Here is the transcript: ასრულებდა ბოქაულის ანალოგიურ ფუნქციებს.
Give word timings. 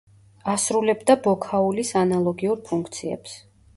ასრულებდა 0.53 1.15
ბოქაულის 1.27 1.93
ანალოგიურ 2.05 2.67
ფუნქციებს. 2.71 3.37